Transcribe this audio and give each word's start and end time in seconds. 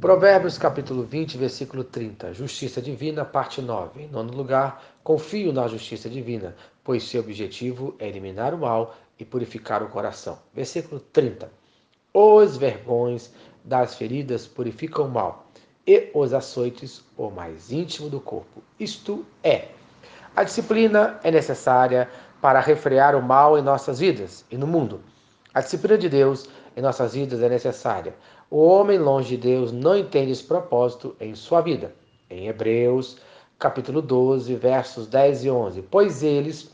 Provérbios 0.00 0.56
capítulo 0.56 1.02
20, 1.02 1.36
versículo 1.36 1.82
30. 1.82 2.32
Justiça 2.32 2.80
divina, 2.80 3.24
parte 3.24 3.60
9. 3.60 4.02
Em 4.02 4.06
nono 4.06 4.32
lugar, 4.32 4.80
confio 5.02 5.52
na 5.52 5.66
justiça 5.66 6.08
divina, 6.08 6.54
pois 6.84 7.02
seu 7.02 7.20
objetivo 7.20 7.96
é 7.98 8.06
eliminar 8.06 8.54
o 8.54 8.58
mal 8.58 8.94
e 9.18 9.24
purificar 9.24 9.82
o 9.82 9.88
coração. 9.88 10.38
Versículo 10.54 11.00
30. 11.00 11.50
Os 12.14 12.56
vergões 12.56 13.32
das 13.64 13.96
feridas 13.96 14.46
purificam 14.46 15.06
o 15.06 15.10
mal, 15.10 15.48
e 15.84 16.12
os 16.14 16.32
açoites 16.32 17.04
o 17.16 17.28
mais 17.28 17.72
íntimo 17.72 18.08
do 18.08 18.20
corpo. 18.20 18.62
Isto 18.78 19.26
é, 19.42 19.66
a 20.36 20.44
disciplina 20.44 21.18
é 21.24 21.32
necessária 21.32 22.08
para 22.40 22.60
refrear 22.60 23.16
o 23.16 23.22
mal 23.22 23.58
em 23.58 23.62
nossas 23.62 23.98
vidas 23.98 24.44
e 24.48 24.56
no 24.56 24.66
mundo. 24.68 25.00
A 25.54 25.60
disciplina 25.60 25.96
de 25.96 26.08
Deus 26.08 26.46
em 26.76 26.82
nossas 26.82 27.14
vidas 27.14 27.42
é 27.42 27.48
necessária. 27.48 28.14
O 28.50 28.58
homem 28.58 28.98
longe 28.98 29.36
de 29.36 29.48
Deus 29.48 29.72
não 29.72 29.96
entende 29.96 30.30
esse 30.30 30.44
propósito 30.44 31.16
em 31.18 31.34
sua 31.34 31.60
vida. 31.62 31.94
Em 32.28 32.48
Hebreus, 32.48 33.16
capítulo 33.58 34.02
12, 34.02 34.54
versos 34.54 35.06
10 35.06 35.44
e 35.44 35.50
11. 35.50 35.82
Pois 35.82 36.22
eles 36.22 36.70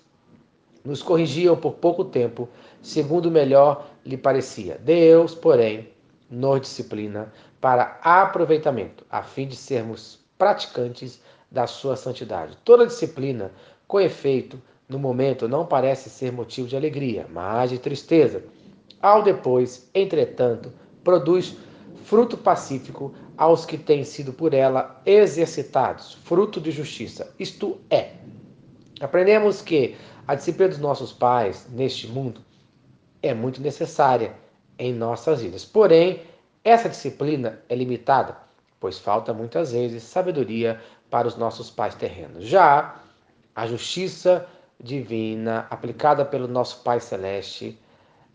nos 0.84 1.02
corrigiam 1.02 1.56
por 1.56 1.74
pouco 1.74 2.04
tempo, 2.04 2.48
segundo 2.82 3.30
melhor 3.30 3.86
lhe 4.04 4.16
parecia. 4.16 4.78
Deus, 4.82 5.34
porém, 5.34 5.88
nos 6.28 6.60
disciplina 6.60 7.32
para 7.60 7.98
aproveitamento, 8.02 9.06
a 9.08 9.22
fim 9.22 9.46
de 9.46 9.56
sermos 9.56 10.18
praticantes 10.36 11.22
da 11.50 11.66
sua 11.66 11.96
santidade. 11.96 12.58
Toda 12.64 12.86
disciplina, 12.86 13.52
com 13.86 14.00
efeito, 14.00 14.60
no 14.88 14.98
momento 14.98 15.48
não 15.48 15.64
parece 15.64 16.10
ser 16.10 16.32
motivo 16.32 16.68
de 16.68 16.76
alegria, 16.76 17.26
mas 17.30 17.70
de 17.70 17.78
tristeza. 17.78 18.44
Ao 19.04 19.22
depois, 19.22 19.86
entretanto, 19.94 20.72
produz 21.04 21.58
fruto 22.06 22.38
pacífico 22.38 23.14
aos 23.36 23.66
que 23.66 23.76
têm 23.76 24.02
sido 24.02 24.32
por 24.32 24.54
ela 24.54 24.98
exercitados, 25.04 26.14
fruto 26.24 26.58
de 26.58 26.70
justiça. 26.70 27.30
Isto 27.38 27.78
é, 27.90 28.12
aprendemos 28.98 29.60
que 29.60 29.94
a 30.26 30.34
disciplina 30.34 30.70
dos 30.70 30.78
nossos 30.78 31.12
pais 31.12 31.66
neste 31.70 32.06
mundo 32.06 32.40
é 33.22 33.34
muito 33.34 33.60
necessária 33.60 34.32
em 34.78 34.94
nossas 34.94 35.42
vidas. 35.42 35.66
Porém, 35.66 36.22
essa 36.64 36.88
disciplina 36.88 37.60
é 37.68 37.74
limitada, 37.74 38.38
pois 38.80 38.98
falta 38.98 39.34
muitas 39.34 39.72
vezes 39.72 40.02
sabedoria 40.02 40.80
para 41.10 41.28
os 41.28 41.36
nossos 41.36 41.68
pais 41.70 41.94
terrenos. 41.94 42.42
Já 42.46 43.02
a 43.54 43.66
justiça 43.66 44.46
divina 44.82 45.66
aplicada 45.68 46.24
pelo 46.24 46.48
nosso 46.48 46.82
Pai 46.82 47.00
Celeste 47.00 47.78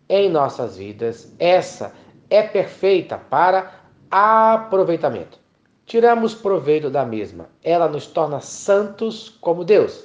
em 0.10 0.28
nossas 0.28 0.78
vidas, 0.78 1.32
essa 1.38 1.94
é 2.30 2.42
perfeita 2.42 3.18
para 3.18 3.72
aproveitamento. 4.10 5.38
Tiramos 5.86 6.34
proveito 6.34 6.90
da 6.90 7.06
mesma, 7.06 7.48
ela 7.64 7.88
nos 7.88 8.08
torna 8.08 8.42
santos 8.42 9.30
como 9.40 9.64
Deus. 9.64 10.04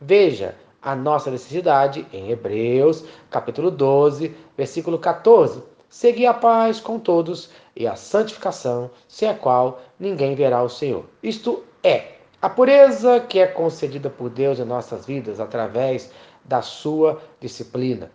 Veja 0.00 0.54
a 0.80 0.96
nossa 0.96 1.30
necessidade 1.30 2.06
em 2.12 2.30
Hebreus, 2.30 3.04
capítulo 3.30 3.70
12, 3.70 4.34
versículo 4.56 4.98
14. 4.98 5.62
Segui 5.88 6.26
a 6.26 6.34
paz 6.34 6.80
com 6.80 6.98
todos 6.98 7.50
e 7.76 7.86
a 7.86 7.94
santificação, 7.94 8.90
sem 9.06 9.28
a 9.28 9.34
qual 9.34 9.80
ninguém 10.00 10.34
verá 10.34 10.62
o 10.62 10.68
Senhor. 10.68 11.04
Isto 11.22 11.62
é, 11.84 12.14
a 12.40 12.48
pureza 12.48 13.20
que 13.20 13.38
é 13.38 13.46
concedida 13.46 14.08
por 14.10 14.30
Deus 14.30 14.58
em 14.58 14.64
nossas 14.64 15.06
vidas 15.06 15.38
através 15.38 16.10
da 16.44 16.62
sua 16.62 17.22
disciplina. 17.38 18.10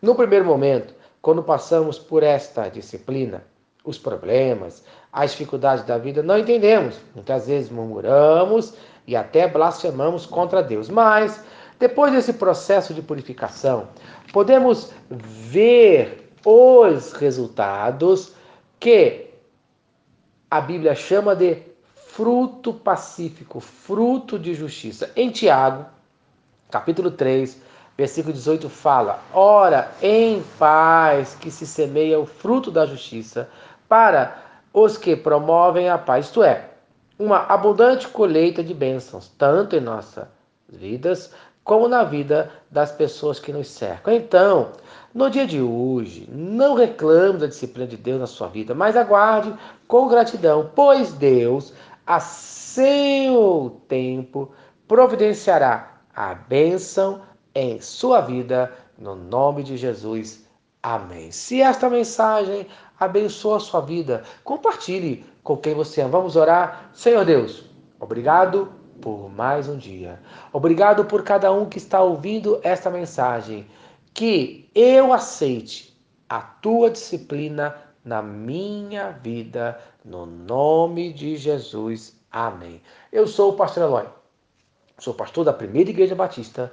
No 0.00 0.14
primeiro 0.14 0.44
momento, 0.44 0.94
quando 1.20 1.42
passamos 1.42 1.98
por 1.98 2.22
esta 2.22 2.68
disciplina, 2.68 3.44
os 3.84 3.98
problemas, 3.98 4.84
as 5.12 5.32
dificuldades 5.32 5.84
da 5.84 5.98
vida, 5.98 6.22
não 6.22 6.38
entendemos. 6.38 6.96
Muitas 7.14 7.46
vezes 7.46 7.70
murmuramos 7.70 8.74
e 9.06 9.16
até 9.16 9.48
blasfemamos 9.48 10.26
contra 10.26 10.62
Deus. 10.62 10.88
Mas, 10.88 11.42
depois 11.78 12.12
desse 12.12 12.34
processo 12.34 12.94
de 12.94 13.02
purificação, 13.02 13.88
podemos 14.32 14.92
ver 15.10 16.30
os 16.44 17.12
resultados 17.12 18.34
que 18.78 19.26
a 20.50 20.60
Bíblia 20.60 20.94
chama 20.94 21.36
de 21.36 21.62
fruto 21.94 22.72
pacífico, 22.72 23.60
fruto 23.60 24.38
de 24.38 24.54
justiça. 24.54 25.10
Em 25.14 25.30
Tiago, 25.30 25.86
capítulo 26.70 27.10
3, 27.10 27.60
versículo 27.96 28.32
18 28.32 28.68
fala: 28.68 29.20
Ora, 29.32 29.90
em 30.02 30.42
paz 30.58 31.34
que 31.34 31.50
se 31.50 31.66
semeia 31.66 32.18
o 32.18 32.26
fruto 32.26 32.70
da 32.70 32.86
justiça 32.86 33.48
para 33.88 34.36
os 34.72 34.96
que 34.96 35.16
promovem 35.16 35.88
a 35.88 35.98
paz, 35.98 36.26
isto 36.26 36.42
é, 36.42 36.70
uma 37.18 37.44
abundante 37.48 38.08
colheita 38.08 38.62
de 38.62 38.72
bênçãos, 38.72 39.30
tanto 39.36 39.76
em 39.76 39.80
nossas 39.80 40.26
vidas 40.68 41.32
como 41.62 41.86
na 41.86 42.02
vida 42.02 42.50
das 42.70 42.90
pessoas 42.90 43.38
que 43.38 43.52
nos 43.52 43.68
cercam. 43.68 44.14
Então, 44.14 44.72
no 45.14 45.28
dia 45.28 45.46
de 45.46 45.60
hoje, 45.60 46.28
não 46.32 46.74
reclame 46.74 47.38
da 47.38 47.46
disciplina 47.46 47.86
de 47.86 47.96
Deus 47.96 48.20
na 48.20 48.26
sua 48.26 48.48
vida, 48.48 48.74
mas 48.74 48.96
aguarde 48.96 49.52
com 49.86 50.08
gratidão, 50.08 50.70
pois 50.74 51.12
Deus 51.12 51.72
a 52.06 52.18
seu 52.18 53.80
tempo, 53.86 54.50
providenciará 54.88 56.00
a 56.14 56.34
bênção 56.34 57.20
em 57.54 57.80
sua 57.80 58.20
vida, 58.20 58.72
no 58.98 59.14
nome 59.14 59.62
de 59.62 59.76
Jesus. 59.76 60.46
Amém. 60.82 61.30
Se 61.30 61.60
esta 61.60 61.90
mensagem 61.90 62.66
abençoa 62.98 63.56
a 63.56 63.60
sua 63.60 63.80
vida, 63.80 64.22
compartilhe 64.44 65.24
com 65.42 65.56
quem 65.56 65.74
você 65.74 66.00
ama. 66.00 66.10
Vamos 66.10 66.36
orar. 66.36 66.90
Senhor 66.92 67.24
Deus, 67.24 67.64
obrigado 67.98 68.72
por 69.00 69.30
mais 69.30 69.68
um 69.68 69.76
dia. 69.76 70.20
Obrigado 70.52 71.04
por 71.04 71.22
cada 71.22 71.52
um 71.52 71.66
que 71.66 71.78
está 71.78 72.02
ouvindo 72.02 72.60
esta 72.62 72.90
mensagem. 72.90 73.66
Que 74.12 74.70
eu 74.74 75.12
aceite 75.12 75.96
a 76.28 76.40
tua 76.40 76.90
disciplina 76.90 77.74
na 78.04 78.22
minha 78.22 79.10
vida, 79.10 79.80
no 80.04 80.26
nome 80.26 81.12
de 81.12 81.36
Jesus. 81.36 82.18
Amém. 82.30 82.80
Eu 83.12 83.26
sou 83.26 83.50
o 83.50 83.56
pastor 83.56 83.84
Eloy, 83.84 84.06
sou 84.98 85.12
pastor 85.12 85.44
da 85.44 85.52
Primeira 85.52 85.90
Igreja 85.90 86.14
Batista 86.14 86.72